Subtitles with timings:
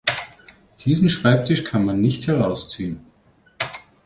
[0.83, 3.05] Diesen Schreibtisch kann man nicht herausziehen.